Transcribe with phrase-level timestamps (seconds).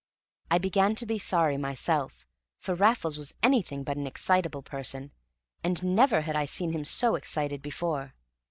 [0.49, 2.25] I began to be sorry myself,
[2.57, 5.11] for Raffles was anything but an excitable person,
[5.63, 8.15] and never had I seen him so excited before.